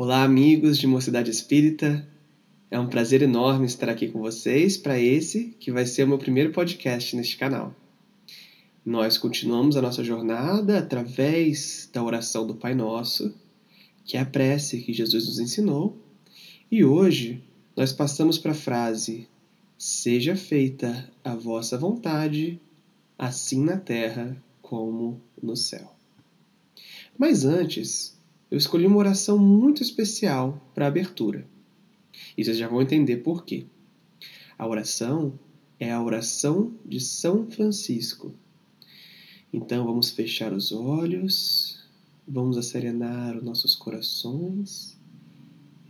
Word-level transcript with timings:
Olá, 0.00 0.22
amigos 0.22 0.78
de 0.78 0.86
Mocidade 0.86 1.28
Espírita. 1.28 2.08
É 2.70 2.78
um 2.78 2.86
prazer 2.86 3.20
enorme 3.20 3.66
estar 3.66 3.88
aqui 3.88 4.06
com 4.06 4.20
vocês 4.20 4.76
para 4.76 4.96
esse 4.96 5.56
que 5.58 5.72
vai 5.72 5.84
ser 5.86 6.04
o 6.04 6.06
meu 6.06 6.18
primeiro 6.18 6.52
podcast 6.52 7.16
neste 7.16 7.36
canal. 7.36 7.74
Nós 8.86 9.18
continuamos 9.18 9.76
a 9.76 9.82
nossa 9.82 10.04
jornada 10.04 10.78
através 10.78 11.90
da 11.92 12.00
oração 12.00 12.46
do 12.46 12.54
Pai 12.54 12.76
Nosso, 12.76 13.34
que 14.04 14.16
é 14.16 14.20
a 14.20 14.24
prece 14.24 14.82
que 14.82 14.92
Jesus 14.92 15.26
nos 15.26 15.40
ensinou, 15.40 16.00
e 16.70 16.84
hoje 16.84 17.42
nós 17.76 17.92
passamos 17.92 18.38
para 18.38 18.52
a 18.52 18.54
frase: 18.54 19.26
Seja 19.76 20.36
feita 20.36 21.10
a 21.24 21.34
vossa 21.34 21.76
vontade, 21.76 22.60
assim 23.18 23.64
na 23.64 23.76
terra 23.76 24.40
como 24.62 25.20
no 25.42 25.56
céu. 25.56 25.92
Mas 27.18 27.44
antes, 27.44 28.16
eu 28.50 28.56
escolhi 28.56 28.86
uma 28.86 28.96
oração 28.96 29.38
muito 29.38 29.82
especial 29.82 30.60
para 30.74 30.86
a 30.86 30.88
abertura. 30.88 31.46
E 32.36 32.44
vocês 32.44 32.56
já 32.56 32.66
vão 32.66 32.80
entender 32.80 33.18
por 33.18 33.44
quê. 33.44 33.66
A 34.58 34.66
oração 34.66 35.38
é 35.78 35.92
a 35.92 36.02
oração 36.02 36.72
de 36.84 37.00
São 37.00 37.48
Francisco. 37.50 38.34
Então 39.52 39.84
vamos 39.84 40.10
fechar 40.10 40.52
os 40.52 40.72
olhos, 40.72 41.78
vamos 42.26 42.56
acerenar 42.58 43.36
os 43.36 43.42
nossos 43.42 43.76
corações 43.76 44.98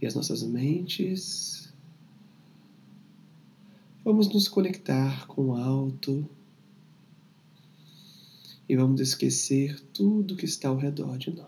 e 0.00 0.06
as 0.06 0.14
nossas 0.14 0.42
mentes. 0.42 1.72
Vamos 4.04 4.28
nos 4.28 4.48
conectar 4.48 5.26
com 5.26 5.48
o 5.48 5.56
alto 5.56 6.28
e 8.68 8.76
vamos 8.76 9.00
esquecer 9.00 9.80
tudo 9.92 10.36
que 10.36 10.44
está 10.44 10.68
ao 10.68 10.76
redor 10.76 11.16
de 11.18 11.30
nós. 11.30 11.47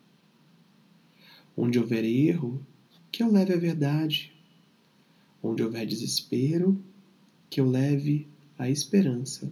Onde 1.55 1.79
houver 1.79 2.03
erro, 2.03 2.65
que 3.11 3.21
eu 3.23 3.31
leve 3.31 3.53
a 3.53 3.57
verdade. 3.57 4.31
Onde 5.43 5.63
houver 5.63 5.85
desespero, 5.85 6.81
que 7.49 7.59
eu 7.59 7.69
leve 7.69 8.27
a 8.57 8.69
esperança. 8.69 9.51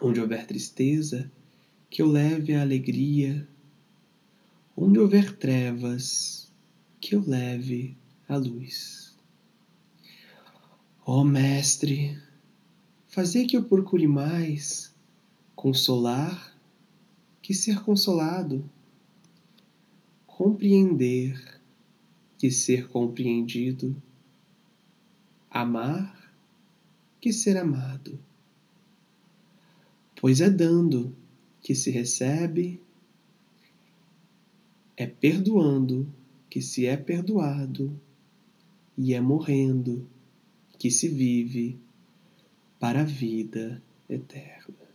Onde 0.00 0.20
houver 0.20 0.46
tristeza, 0.46 1.30
que 1.90 2.02
eu 2.02 2.06
leve 2.06 2.54
a 2.54 2.62
alegria. 2.62 3.46
Onde 4.76 4.98
houver 4.98 5.36
trevas, 5.36 6.52
que 7.00 7.14
eu 7.14 7.24
leve 7.26 7.96
a 8.28 8.36
luz. 8.36 9.14
Ó 11.04 11.20
oh, 11.20 11.24
Mestre, 11.24 12.18
fazei 13.06 13.46
que 13.46 13.56
eu 13.56 13.64
procure 13.64 14.06
mais 14.06 14.94
consolar 15.54 16.56
que 17.46 17.54
ser 17.54 17.80
consolado, 17.84 18.68
compreender 20.36 21.62
que 22.36 22.50
ser 22.50 22.88
compreendido, 22.88 23.96
amar 25.50 26.30
que 27.18 27.32
ser 27.32 27.56
amado. 27.56 28.20
Pois 30.20 30.42
é 30.42 30.50
dando 30.50 31.16
que 31.62 31.74
se 31.74 31.90
recebe, 31.90 32.78
é 34.94 35.06
perdoando 35.06 36.06
que 36.50 36.60
se 36.60 36.84
é 36.84 36.98
perdoado, 36.98 37.98
e 38.94 39.14
é 39.14 39.20
morrendo 39.22 40.06
que 40.78 40.90
se 40.90 41.08
vive 41.08 41.78
para 42.78 43.00
a 43.00 43.04
vida 43.04 43.82
eterna. 44.06 44.86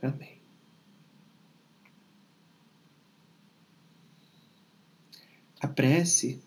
Amém. 0.00 0.35
A 5.58 5.66
prece 5.66 6.38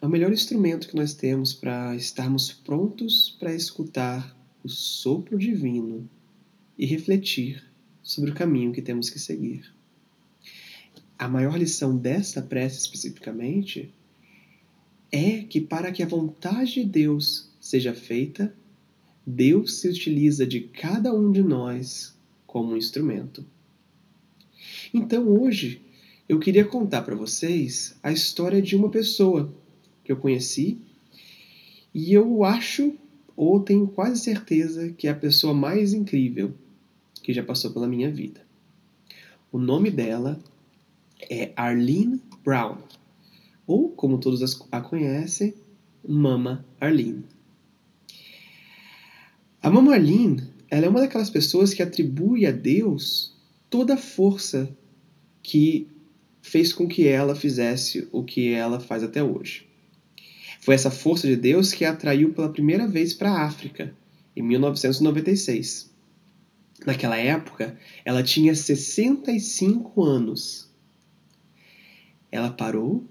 é 0.00 0.06
o 0.06 0.08
melhor 0.08 0.32
instrumento 0.32 0.88
que 0.88 0.96
nós 0.96 1.12
temos 1.12 1.52
para 1.52 1.94
estarmos 1.94 2.50
prontos 2.50 3.36
para 3.38 3.54
escutar 3.54 4.34
o 4.64 4.68
sopro 4.68 5.38
divino 5.38 6.08
e 6.78 6.86
refletir 6.86 7.62
sobre 8.02 8.30
o 8.30 8.34
caminho 8.34 8.72
que 8.72 8.80
temos 8.80 9.10
que 9.10 9.18
seguir. 9.18 9.70
A 11.18 11.28
maior 11.28 11.58
lição 11.58 11.96
desta 11.96 12.40
prece 12.40 12.78
especificamente 12.78 13.92
é 15.12 15.42
que 15.42 15.60
para 15.60 15.92
que 15.92 16.02
a 16.02 16.08
vontade 16.08 16.74
de 16.74 16.84
Deus 16.84 17.50
seja 17.60 17.94
feita, 17.94 18.54
Deus 19.26 19.80
se 19.80 19.88
utiliza 19.88 20.46
de 20.46 20.60
cada 20.62 21.12
um 21.12 21.30
de 21.30 21.42
nós 21.42 22.16
como 22.46 22.72
um 22.72 22.76
instrumento. 22.76 23.44
Então 24.94 25.28
hoje 25.28 25.82
eu 26.28 26.38
queria 26.40 26.64
contar 26.64 27.02
para 27.02 27.14
vocês 27.14 27.96
a 28.02 28.10
história 28.10 28.60
de 28.60 28.74
uma 28.74 28.88
pessoa 28.88 29.52
que 30.02 30.10
eu 30.10 30.16
conheci 30.16 30.78
e 31.94 32.12
eu 32.12 32.42
acho 32.42 32.94
ou 33.36 33.60
tenho 33.60 33.86
quase 33.86 34.20
certeza 34.20 34.90
que 34.90 35.06
é 35.06 35.10
a 35.10 35.14
pessoa 35.14 35.54
mais 35.54 35.92
incrível 35.92 36.52
que 37.22 37.32
já 37.32 37.42
passou 37.42 37.70
pela 37.70 37.86
minha 37.86 38.10
vida. 38.10 38.40
O 39.52 39.58
nome 39.58 39.90
dela 39.90 40.40
é 41.30 41.52
Arlene 41.54 42.20
Brown, 42.44 42.78
ou 43.66 43.90
como 43.90 44.18
todos 44.18 44.60
a 44.70 44.80
conhecem, 44.80 45.54
Mama 46.06 46.64
Arlene. 46.80 47.24
A 49.62 49.70
Mama 49.70 49.94
Arlene 49.94 50.42
ela 50.68 50.86
é 50.86 50.88
uma 50.88 51.00
daquelas 51.00 51.30
pessoas 51.30 51.72
que 51.72 51.82
atribui 51.82 52.46
a 52.46 52.50
Deus 52.50 53.34
toda 53.70 53.94
a 53.94 53.98
força 53.98 54.68
que 55.42 55.88
fez 56.46 56.72
com 56.72 56.86
que 56.86 57.08
ela 57.08 57.34
fizesse 57.34 58.06
o 58.12 58.22
que 58.22 58.52
ela 58.52 58.78
faz 58.78 59.02
até 59.02 59.20
hoje. 59.20 59.66
Foi 60.60 60.76
essa 60.76 60.92
força 60.92 61.26
de 61.26 61.34
Deus 61.34 61.72
que 61.72 61.84
a 61.84 61.90
atraiu 61.90 62.32
pela 62.32 62.52
primeira 62.52 62.86
vez 62.86 63.12
para 63.12 63.32
a 63.32 63.42
África, 63.42 63.92
em 64.34 64.42
1996. 64.42 65.90
Naquela 66.86 67.16
época, 67.16 67.76
ela 68.04 68.22
tinha 68.22 68.54
65 68.54 70.04
anos. 70.04 70.70
Ela 72.30 72.50
parou, 72.50 73.04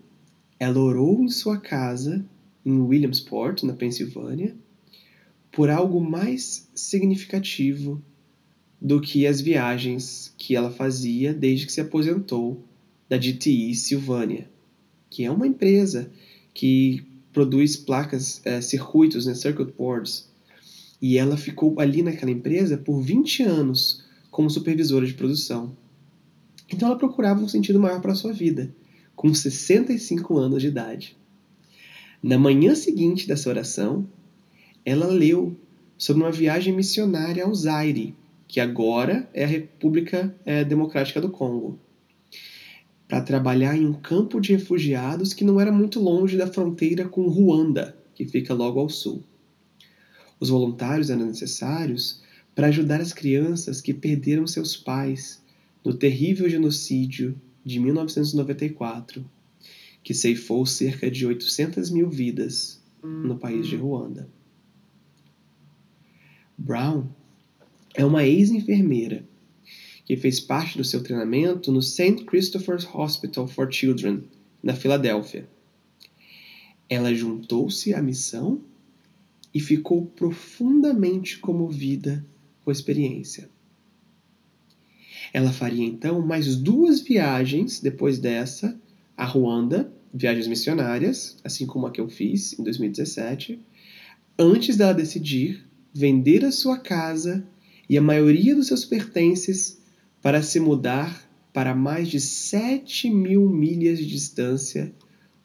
ela 0.58 0.80
orou 0.80 1.22
em 1.22 1.28
sua 1.28 1.58
casa, 1.58 2.26
em 2.66 2.80
Williamsport, 2.80 3.64
na 3.64 3.74
Pensilvânia, 3.74 4.56
por 5.52 5.70
algo 5.70 6.00
mais 6.00 6.70
significativo 6.74 8.02
do 8.82 9.02
que 9.02 9.28
as 9.28 9.42
viagens 9.42 10.34
que 10.38 10.56
ela 10.56 10.72
fazia 10.72 11.34
desde 11.34 11.66
que 11.66 11.74
se 11.74 11.82
aposentou 11.82 12.64
da 13.10 13.18
GTE 13.18 13.74
Silvânia, 13.76 14.50
que 15.10 15.24
é 15.24 15.32
uma 15.32 15.48
empresa 15.48 16.12
que 16.54 17.06
produz 17.32 17.76
placas, 17.76 18.42
é, 18.46 18.62
circuitos, 18.62 19.26
né, 19.26 19.34
circuit 19.34 19.74
boards, 19.78 20.30
e 21.02 21.18
ela 21.18 21.38
ficou 21.38 21.80
ali 21.80 22.02
naquela 22.02 22.32
empresa 22.32 22.78
por 22.78 23.02
20 23.02 23.44
anos 23.44 24.04
como 24.32 24.50
supervisora 24.50 25.06
de 25.06 25.14
produção. 25.14 25.76
Então 26.72 26.88
ela 26.88 26.98
procurava 26.98 27.42
um 27.42 27.48
sentido 27.48 27.80
maior 27.80 28.02
para 28.02 28.16
sua 28.16 28.34
vida, 28.34 28.74
com 29.16 29.34
65 29.34 30.38
anos 30.38 30.62
de 30.62 30.68
idade. 30.68 31.16
Na 32.24 32.40
manhã 32.40 32.74
seguinte 32.74 33.28
dessa 33.28 33.50
oração, 33.50 34.08
ela 34.84 35.08
leu 35.08 35.56
sobre 35.98 36.24
uma 36.24 36.32
viagem 36.32 36.74
missionária 36.74 37.44
ao 37.44 37.54
Zaire, 37.54 38.16
que 38.48 38.60
agora 38.60 39.30
é 39.34 39.44
a 39.44 39.48
República 39.48 40.36
é, 40.46 40.64
Democrática 40.64 41.22
do 41.22 41.30
Congo, 41.30 41.80
para 43.08 43.22
trabalhar 43.22 43.78
em 43.78 43.86
um 43.86 43.94
campo 43.94 44.40
de 44.40 44.54
refugiados 44.54 45.34
que 45.34 45.44
não 45.44 45.60
era 45.60 45.72
muito 45.72 46.00
longe 46.00 46.38
da 46.38 46.48
fronteira 46.48 47.08
com 47.08 47.28
Ruanda, 47.28 47.96
que 48.16 48.26
fica 48.26 48.54
logo 48.54 48.80
ao 48.80 48.90
sul. 48.90 49.24
Os 50.40 50.50
voluntários 50.50 51.10
eram 51.10 51.26
necessários 51.26 52.24
para 52.54 52.68
ajudar 52.68 53.02
as 53.02 53.14
crianças 53.14 53.82
que 53.82 53.94
perderam 53.94 54.48
seus 54.48 54.76
pais 54.76 55.42
no 55.84 55.94
terrível 55.94 56.50
genocídio 56.50 57.40
de 57.64 57.80
1994, 57.80 59.24
que 60.04 60.14
ceifou 60.14 60.66
cerca 60.66 61.10
de 61.10 61.26
800 61.26 61.90
mil 61.90 62.10
vidas 62.10 62.82
no 63.04 63.38
país 63.38 63.68
de 63.68 63.76
Ruanda. 63.76 64.28
Brown 66.58 67.08
é 67.94 68.04
uma 68.04 68.26
ex-enfermeira 68.26 69.26
que 70.06 70.16
fez 70.16 70.40
parte 70.40 70.78
do 70.78 70.84
seu 70.84 71.02
treinamento 71.02 71.72
no 71.72 71.82
St. 71.82 72.24
Christopher's 72.26 72.88
Hospital 72.94 73.48
for 73.48 73.72
Children, 73.72 74.24
na 74.62 74.76
Filadélfia. 74.76 75.50
Ela 76.88 77.14
juntou-se 77.14 77.94
à 77.94 78.02
missão 78.02 78.62
e 79.54 79.60
ficou 79.60 80.06
profundamente 80.06 81.40
comovida 81.40 82.24
com 82.64 82.70
a 82.70 82.74
experiência. 82.74 83.50
Ela 85.34 85.52
faria 85.52 85.86
então 85.86 86.22
mais 86.22 86.56
duas 86.56 87.02
viagens 87.02 87.80
depois 87.80 88.20
dessa 88.20 88.80
a 89.18 89.26
Ruanda, 89.26 89.92
viagens 90.14 90.48
missionárias, 90.48 91.38
assim 91.44 91.66
como 91.66 91.88
a 91.88 91.92
que 91.92 92.00
eu 92.00 92.10
fiz 92.10 92.58
em 92.60 92.64
2017, 92.64 93.60
antes 94.38 94.78
dela 94.78 94.94
decidir 94.94 95.66
vender 95.94 96.44
a 96.44 96.52
sua 96.52 96.78
casa 96.78 97.48
e 97.90 97.98
a 97.98 98.02
maioria 98.02 98.56
dos 98.56 98.68
seus 98.68 98.84
pertences 98.84 99.80
para 100.26 100.42
se 100.42 100.60
mudar 100.60 101.30
para 101.54 101.76
mais 101.76 102.08
de 102.08 102.20
7 102.20 103.12
mil 103.12 103.48
milhas 103.48 104.00
de 104.00 104.08
distância 104.08 104.92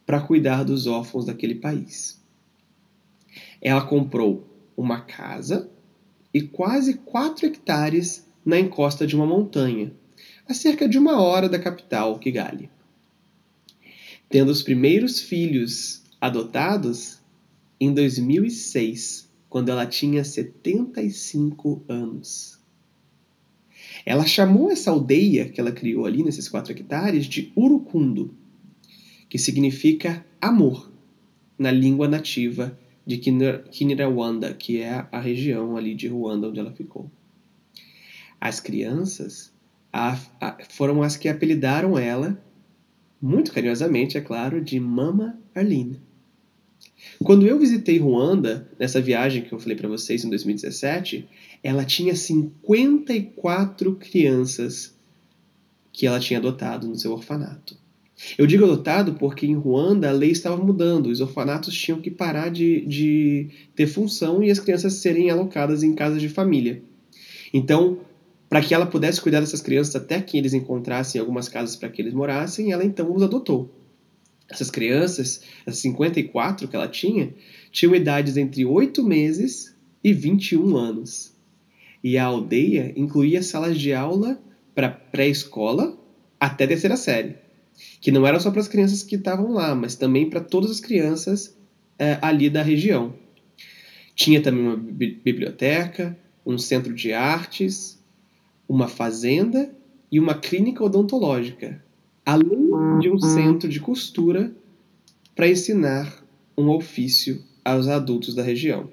para 0.06 0.22
cuidar 0.22 0.64
dos 0.64 0.86
órfãos 0.86 1.26
daquele 1.26 1.56
país. 1.56 2.24
Ela 3.60 3.82
comprou 3.82 4.48
uma 4.74 5.02
casa 5.02 5.70
e 6.32 6.40
quase 6.40 6.94
4 6.94 7.44
hectares 7.44 8.26
na 8.42 8.58
encosta 8.58 9.06
de 9.06 9.14
uma 9.14 9.26
montanha, 9.26 9.92
a 10.48 10.54
cerca 10.54 10.88
de 10.88 10.96
uma 10.96 11.20
hora 11.20 11.46
da 11.46 11.58
capital, 11.58 12.18
Kigali. 12.18 12.70
Tendo 14.30 14.48
os 14.48 14.62
primeiros 14.62 15.20
filhos 15.20 16.04
adotados 16.18 17.18
em 17.78 17.92
2006, 17.92 19.28
quando 19.46 19.68
ela 19.68 19.84
tinha 19.84 20.24
75 20.24 21.84
anos. 21.86 22.59
Ela 24.04 24.26
chamou 24.26 24.70
essa 24.70 24.90
aldeia 24.90 25.48
que 25.48 25.60
ela 25.60 25.72
criou 25.72 26.06
ali, 26.06 26.22
nesses 26.22 26.48
quatro 26.48 26.72
hectares, 26.72 27.26
de 27.26 27.52
Urucundo, 27.56 28.34
que 29.28 29.38
significa 29.38 30.24
amor, 30.40 30.90
na 31.58 31.70
língua 31.70 32.08
nativa 32.08 32.78
de 33.06 33.18
Kinyarwanda, 33.18 34.54
que 34.54 34.80
é 34.80 35.06
a 35.10 35.20
região 35.20 35.76
ali 35.76 35.94
de 35.94 36.08
Ruanda 36.08 36.48
onde 36.48 36.58
ela 36.58 36.72
ficou. 36.72 37.10
As 38.40 38.60
crianças 38.60 39.52
a, 39.92 40.18
a, 40.40 40.56
foram 40.68 41.02
as 41.02 41.16
que 41.16 41.28
apelidaram 41.28 41.98
ela, 41.98 42.42
muito 43.20 43.52
carinhosamente, 43.52 44.16
é 44.16 44.20
claro, 44.20 44.62
de 44.62 44.80
Mama 44.80 45.38
Arlene. 45.54 46.00
Quando 47.22 47.46
eu 47.46 47.58
visitei 47.58 47.98
Ruanda, 47.98 48.68
nessa 48.78 49.00
viagem 49.00 49.42
que 49.42 49.52
eu 49.52 49.58
falei 49.58 49.76
para 49.76 49.88
vocês 49.88 50.24
em 50.24 50.30
2017, 50.30 51.28
ela 51.62 51.84
tinha 51.84 52.14
54 52.14 53.96
crianças 53.96 54.94
que 55.92 56.06
ela 56.06 56.20
tinha 56.20 56.38
adotado 56.38 56.86
no 56.86 56.96
seu 56.96 57.12
orfanato. 57.12 57.76
Eu 58.36 58.46
digo 58.46 58.64
adotado 58.64 59.14
porque 59.14 59.46
em 59.46 59.54
Ruanda 59.54 60.08
a 60.08 60.12
lei 60.12 60.30
estava 60.30 60.56
mudando, 60.56 61.06
os 61.06 61.20
orfanatos 61.20 61.74
tinham 61.74 62.00
que 62.00 62.10
parar 62.10 62.50
de, 62.50 62.84
de 62.86 63.48
ter 63.74 63.86
função 63.86 64.42
e 64.42 64.50
as 64.50 64.60
crianças 64.60 64.94
serem 64.94 65.30
alocadas 65.30 65.82
em 65.82 65.94
casas 65.94 66.20
de 66.20 66.28
família. 66.28 66.82
Então, 67.52 67.98
para 68.48 68.60
que 68.60 68.74
ela 68.74 68.86
pudesse 68.86 69.20
cuidar 69.20 69.40
dessas 69.40 69.62
crianças 69.62 69.96
até 69.96 70.20
que 70.20 70.36
eles 70.36 70.52
encontrassem 70.52 71.20
algumas 71.20 71.48
casas 71.48 71.76
para 71.76 71.88
que 71.88 72.02
eles 72.02 72.12
morassem, 72.12 72.72
ela 72.72 72.84
então 72.84 73.14
os 73.14 73.22
adotou. 73.22 73.70
Essas 74.50 74.70
crianças, 74.70 75.42
as 75.64 75.78
54 75.78 76.66
que 76.66 76.74
ela 76.74 76.88
tinha, 76.88 77.32
tinham 77.70 77.94
idades 77.94 78.36
entre 78.36 78.64
8 78.64 79.02
meses 79.04 79.76
e 80.02 80.12
21 80.12 80.76
anos. 80.76 81.36
E 82.02 82.18
a 82.18 82.24
aldeia 82.24 82.92
incluía 82.96 83.42
salas 83.42 83.78
de 83.78 83.92
aula 83.92 84.40
para 84.74 84.88
pré-escola 84.88 85.96
até 86.38 86.66
terceira 86.66 86.96
série, 86.96 87.36
que 88.00 88.10
não 88.10 88.26
eram 88.26 88.40
só 88.40 88.50
para 88.50 88.60
as 88.60 88.68
crianças 88.68 89.02
que 89.02 89.16
estavam 89.16 89.52
lá, 89.52 89.74
mas 89.74 89.94
também 89.94 90.28
para 90.28 90.40
todas 90.40 90.70
as 90.70 90.80
crianças 90.80 91.56
é, 91.98 92.18
ali 92.22 92.48
da 92.48 92.62
região. 92.62 93.14
Tinha 94.14 94.40
também 94.42 94.64
uma 94.64 94.76
biblioteca, 94.76 96.18
um 96.44 96.56
centro 96.56 96.94
de 96.94 97.12
artes, 97.12 98.02
uma 98.68 98.88
fazenda 98.88 99.70
e 100.10 100.18
uma 100.18 100.34
clínica 100.34 100.82
odontológica, 100.82 101.82
além 102.30 103.00
de 103.00 103.10
um 103.10 103.18
centro 103.18 103.68
de 103.68 103.80
costura 103.80 104.54
para 105.34 105.48
ensinar 105.48 106.24
um 106.56 106.68
ofício 106.68 107.42
aos 107.64 107.88
adultos 107.88 108.36
da 108.36 108.42
região. 108.42 108.88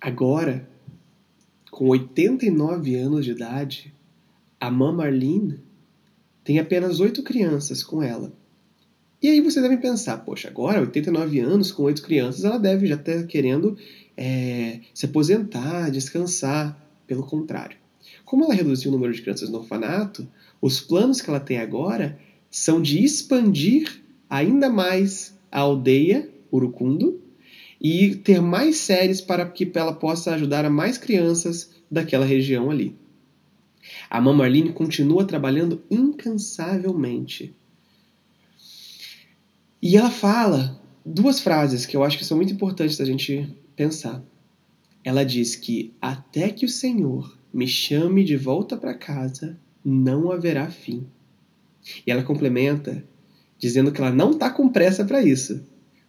Agora, 0.00 0.66
com 1.70 1.88
89 1.88 2.94
anos 2.94 3.24
de 3.26 3.32
idade, 3.32 3.92
a 4.58 4.70
Mama 4.70 5.04
Marlene 5.04 5.60
tem 6.42 6.58
apenas 6.58 7.00
oito 7.00 7.22
crianças 7.22 7.82
com 7.82 8.02
ela. 8.02 8.32
E 9.20 9.28
aí 9.28 9.42
você 9.42 9.60
deve 9.60 9.76
pensar, 9.76 10.16
poxa, 10.24 10.48
agora, 10.48 10.80
89 10.80 11.38
anos, 11.40 11.70
com 11.70 11.82
oito 11.82 12.00
crianças, 12.00 12.44
ela 12.44 12.58
deve 12.58 12.86
já 12.86 12.94
estar 12.94 13.26
querendo 13.26 13.76
é, 14.16 14.80
se 14.94 15.04
aposentar, 15.04 15.90
descansar. 15.90 16.86
Pelo 17.06 17.24
contrário. 17.24 17.78
Como 18.24 18.44
ela 18.44 18.54
reduziu 18.54 18.90
o 18.90 18.94
número 18.94 19.12
de 19.12 19.22
crianças 19.22 19.48
no 19.48 19.58
orfanato, 19.58 20.28
os 20.60 20.80
planos 20.80 21.20
que 21.20 21.30
ela 21.30 21.40
tem 21.40 21.58
agora 21.58 22.18
são 22.50 22.80
de 22.80 23.02
expandir 23.04 24.02
ainda 24.28 24.68
mais 24.68 25.38
a 25.50 25.60
aldeia 25.60 26.28
Urucundo 26.52 27.20
e 27.80 28.16
ter 28.16 28.40
mais 28.40 28.76
séries 28.78 29.20
para 29.20 29.46
que 29.46 29.70
ela 29.74 29.92
possa 29.92 30.34
ajudar 30.34 30.64
a 30.64 30.70
mais 30.70 30.98
crianças 30.98 31.70
daquela 31.90 32.24
região 32.24 32.70
ali. 32.70 32.96
A 34.10 34.20
Mama 34.20 34.44
Arlene 34.44 34.72
continua 34.72 35.24
trabalhando 35.24 35.82
incansavelmente. 35.90 37.54
E 39.80 39.96
ela 39.96 40.10
fala 40.10 40.80
duas 41.04 41.40
frases 41.40 41.86
que 41.86 41.96
eu 41.96 42.02
acho 42.02 42.18
que 42.18 42.24
são 42.24 42.36
muito 42.36 42.52
importantes 42.52 42.96
da 42.98 43.04
gente 43.04 43.48
pensar. 43.76 44.22
Ela 45.04 45.24
diz 45.24 45.54
que 45.54 45.94
até 46.00 46.50
que 46.50 46.66
o 46.66 46.68
Senhor 46.68 47.37
me 47.52 47.66
chame 47.66 48.24
de 48.24 48.36
volta 48.36 48.76
para 48.76 48.94
casa, 48.94 49.58
não 49.84 50.30
haverá 50.30 50.70
fim. 50.70 51.06
E 52.06 52.10
ela 52.10 52.22
complementa 52.22 53.04
dizendo 53.58 53.90
que 53.90 54.00
ela 54.00 54.12
não 54.12 54.30
está 54.32 54.50
com 54.50 54.68
pressa 54.68 55.04
para 55.04 55.22
isso, 55.22 55.64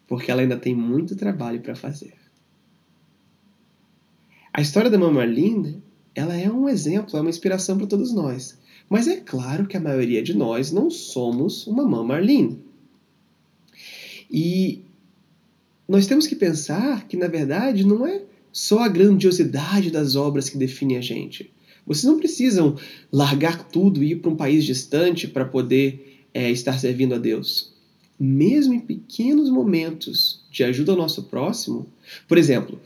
porque 0.07 0.29
ela 0.29 0.41
ainda 0.41 0.57
tem 0.57 0.75
muito 0.75 1.15
trabalho 1.15 1.61
para 1.61 1.75
fazer. 1.75 2.13
A 4.53 4.61
história 4.61 4.89
da 4.89 4.97
Mama 4.97 5.21
Marlene, 5.21 5.81
ela 6.13 6.35
é 6.35 6.49
um 6.51 6.67
exemplo, 6.67 7.17
é 7.17 7.21
uma 7.21 7.29
inspiração 7.29 7.77
para 7.77 7.87
todos 7.87 8.13
nós. 8.13 8.59
Mas 8.89 9.07
é 9.07 9.17
claro 9.17 9.67
que 9.67 9.77
a 9.77 9.79
maioria 9.79 10.21
de 10.21 10.35
nós 10.35 10.71
não 10.71 10.89
somos 10.89 11.67
uma 11.67 11.83
Mama 11.83 12.15
Marlene. 12.15 12.59
E 14.29 14.83
nós 15.87 16.07
temos 16.07 16.27
que 16.27 16.35
pensar 16.35 17.07
que, 17.07 17.15
na 17.15 17.27
verdade, 17.27 17.85
não 17.85 18.05
é 18.05 18.23
só 18.51 18.79
a 18.79 18.87
grandiosidade 18.87 19.91
das 19.91 20.15
obras 20.15 20.49
que 20.49 20.57
define 20.57 20.97
a 20.97 21.01
gente. 21.01 21.51
Vocês 21.85 22.05
não 22.05 22.19
precisam 22.19 22.75
largar 23.11 23.63
tudo 23.67 24.03
e 24.03 24.11
ir 24.11 24.15
para 24.17 24.29
um 24.29 24.35
país 24.35 24.63
distante 24.63 25.27
para 25.27 25.45
poder 25.45 26.23
é, 26.33 26.49
estar 26.51 26.77
servindo 26.77 27.15
a 27.15 27.17
Deus. 27.17 27.73
Mesmo 28.19 28.73
em 28.73 28.79
pequenos 28.79 29.49
momentos 29.49 30.43
de 30.51 30.63
ajuda 30.63 30.91
ao 30.91 30.97
nosso 30.97 31.23
próximo, 31.23 31.87
por 32.27 32.37
exemplo, 32.37 32.79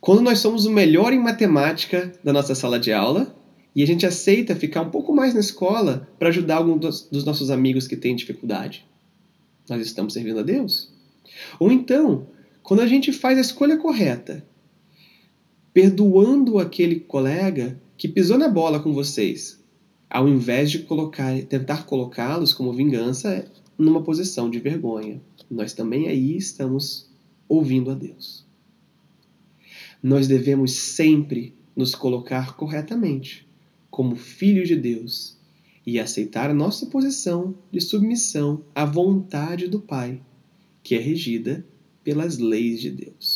quando 0.00 0.20
nós 0.20 0.38
somos 0.38 0.66
o 0.66 0.70
melhor 0.70 1.12
em 1.12 1.18
matemática 1.18 2.12
da 2.22 2.32
nossa 2.32 2.54
sala 2.54 2.78
de 2.78 2.92
aula 2.92 3.34
e 3.74 3.82
a 3.82 3.86
gente 3.86 4.06
aceita 4.06 4.54
ficar 4.54 4.82
um 4.82 4.90
pouco 4.90 5.14
mais 5.14 5.34
na 5.34 5.40
escola 5.40 6.08
para 6.18 6.28
ajudar 6.28 6.56
algum 6.56 6.76
dos, 6.76 7.08
dos 7.10 7.24
nossos 7.24 7.50
amigos 7.50 7.88
que 7.88 7.96
têm 7.96 8.14
dificuldade, 8.14 8.84
nós 9.68 9.84
estamos 9.84 10.12
servindo 10.12 10.38
a 10.38 10.42
Deus. 10.42 10.92
Ou 11.58 11.72
então, 11.72 12.26
quando 12.62 12.80
a 12.80 12.86
gente 12.86 13.12
faz 13.12 13.38
a 13.38 13.40
escolha 13.40 13.78
correta 13.78 14.44
perdoando 15.74 16.60
aquele 16.60 17.00
colega 17.00 17.80
que 17.96 18.06
pisou 18.06 18.38
na 18.38 18.48
bola 18.48 18.78
com 18.78 18.94
vocês, 18.94 19.60
ao 20.08 20.28
invés 20.28 20.70
de 20.70 20.78
colocar, 20.84 21.36
tentar 21.42 21.84
colocá-los 21.84 22.54
como 22.54 22.72
vingança 22.72 23.50
numa 23.76 24.00
posição 24.00 24.48
de 24.48 24.60
vergonha. 24.60 25.20
Nós 25.50 25.72
também 25.72 26.06
aí 26.06 26.36
estamos 26.36 27.10
ouvindo 27.48 27.90
a 27.90 27.94
Deus. 27.94 28.46
Nós 30.00 30.28
devemos 30.28 30.72
sempre 30.72 31.52
nos 31.74 31.92
colocar 31.92 32.56
corretamente 32.56 33.44
como 33.90 34.14
filhos 34.14 34.68
de 34.68 34.76
Deus 34.76 35.36
e 35.84 35.98
aceitar 35.98 36.50
a 36.50 36.54
nossa 36.54 36.86
posição 36.86 37.52
de 37.72 37.80
submissão 37.80 38.62
à 38.72 38.84
vontade 38.84 39.66
do 39.66 39.80
Pai, 39.80 40.20
que 40.84 40.94
é 40.94 40.98
regida 40.98 41.66
pelas 42.04 42.38
leis 42.38 42.80
de 42.80 42.90
Deus. 42.90 43.33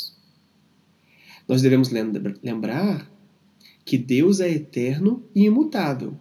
Nós 1.48 1.62
devemos 1.62 1.88
lembrar 1.88 3.10
que 3.82 3.96
Deus 3.96 4.38
é 4.38 4.50
eterno 4.50 5.24
e 5.34 5.44
imutável, 5.44 6.14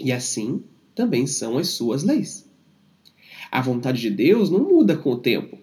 e 0.00 0.10
assim 0.10 0.62
também 0.94 1.26
são 1.26 1.58
as 1.58 1.68
suas 1.68 2.02
leis. 2.02 2.48
A 3.52 3.60
vontade 3.60 4.00
de 4.00 4.10
Deus 4.10 4.48
não 4.48 4.60
muda 4.60 4.96
com 4.96 5.12
o 5.12 5.18
tempo. 5.18 5.58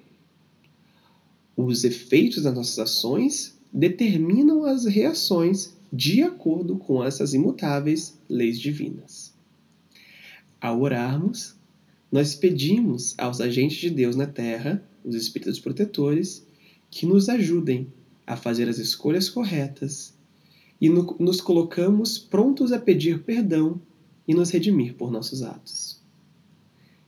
Os 1.58 1.84
efeitos 1.84 2.44
das 2.44 2.54
nossas 2.54 2.78
ações 2.78 3.58
determinam 3.74 4.64
as 4.64 4.86
reações 4.86 5.76
de 5.92 6.22
acordo 6.22 6.78
com 6.78 7.04
essas 7.04 7.34
imutáveis 7.34 8.20
leis 8.30 8.60
divinas. 8.60 9.34
Ao 10.62 10.80
orarmos, 10.80 11.56
nós 12.12 12.36
pedimos 12.36 13.16
aos 13.18 13.42
agentes 13.42 13.80
de 13.80 13.90
Deus 13.90 14.16
na 14.16 14.28
Terra, 14.28 14.88
os 15.04 15.16
espíritos 15.16 15.60
protetores, 15.60 16.46
que 16.92 17.08
nos 17.08 17.28
ajudem 17.28 17.88
a 18.26 18.36
fazer 18.36 18.70
as 18.70 18.78
escolhas 18.78 19.30
corretas 19.30 20.14
e 20.80 20.90
no, 20.90 21.16
nos 21.20 21.40
colocamos 21.40 22.18
prontos 22.18 22.72
a 22.72 22.80
pedir 22.80 23.24
perdão 23.24 23.82
e 24.28 24.34
nos 24.34 24.50
redimir 24.50 24.96
por 24.96 25.12
nossos 25.12 25.42
atos. 25.42 26.02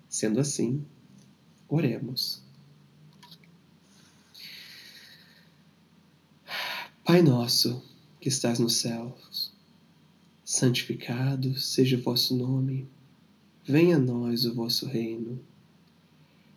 Sendo 0.08 0.40
assim, 0.40 0.86
oremos. 1.68 2.42
Pai 7.04 7.22
nosso, 7.22 7.84
que 8.20 8.30
estás 8.30 8.58
nos 8.58 8.78
céus, 8.78 9.54
santificado 10.44 11.60
seja 11.60 11.98
o 11.98 12.02
vosso 12.02 12.36
nome, 12.36 12.88
venha 13.64 13.98
a 13.98 14.00
nós 14.00 14.46
o 14.46 14.54
vosso 14.54 14.88
reino, 14.88 15.40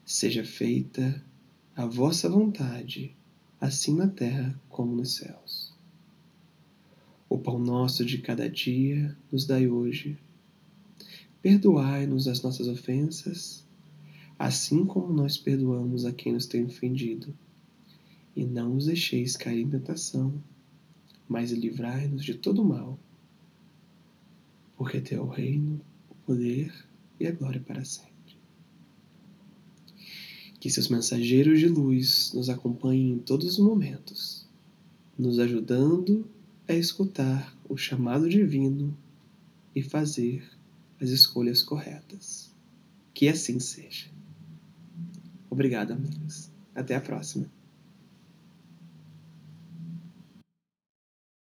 seja 0.07 0.45
feita 0.45 1.23
a 1.77 1.85
vossa 1.85 2.29
vontade, 2.29 3.15
assim 3.61 3.95
na 3.95 4.07
terra 4.07 4.59
como 4.69 4.95
nos 4.95 5.17
céus. 5.17 5.75
O 7.29 7.37
pão 7.37 7.59
nosso 7.59 8.05
de 8.05 8.19
cada 8.19 8.49
dia 8.49 9.17
nos 9.31 9.45
dai 9.45 9.69
hoje. 9.69 10.17
Perdoai-nos 11.43 12.27
as 12.29 12.41
nossas 12.43 12.69
ofensas, 12.69 13.67
assim 14.39 14.85
como 14.85 15.13
nós 15.13 15.37
perdoamos 15.37 16.05
a 16.05 16.13
quem 16.13 16.33
nos 16.33 16.47
tem 16.47 16.65
ofendido. 16.65 17.35
E 18.35 18.45
não 18.45 18.77
os 18.77 18.87
deixeis 18.87 19.37
cair 19.37 19.63
em 19.63 19.71
tentação, 19.71 20.33
mas 21.29 21.51
livrai-nos 21.51 22.25
de 22.25 22.35
todo 22.35 22.65
mal. 22.65 22.99
Porque 24.77 25.01
teu 25.01 25.33
é 25.33 25.37
reino, 25.37 25.81
o 26.09 26.15
poder 26.15 26.73
e 27.19 27.27
a 27.27 27.33
glória 27.33 27.61
para 27.61 27.85
sempre. 27.85 28.08
Que 30.61 30.71
seus 30.71 30.89
mensageiros 30.89 31.61
de 31.61 31.69
luz 31.69 32.33
nos 32.35 32.49
acompanhem 32.49 33.13
em 33.13 33.19
todos 33.19 33.47
os 33.47 33.59
momentos, 33.59 34.47
nos 35.17 35.39
ajudando 35.39 36.29
a 36.67 36.75
escutar 36.75 37.57
o 37.69 37.77
chamado 37.77 38.29
divino 38.29 38.97
e 39.75 39.83
fazer 39.83 40.43
as 41.01 41.11
escolhas 41.11 41.63
corretas. 41.63 42.53
Que 43.15 43.29
assim 43.29 43.59
seja. 43.61 44.07
Obrigado, 45.51 45.93
amigos. 45.93 46.51
Até 46.75 46.95
a 46.97 47.01
próxima. 47.01 47.58